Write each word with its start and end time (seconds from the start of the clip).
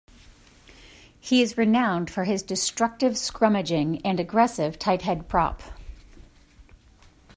He 1.19 1.43
is 1.43 1.59
renowned 1.59 2.09
for 2.09 2.23
his 2.23 2.41
destructive 2.41 3.13
scrummaging 3.13 4.01
and 4.03 4.19
aggressive 4.19 4.79
tighthead 4.79 5.27
prop. 5.27 5.61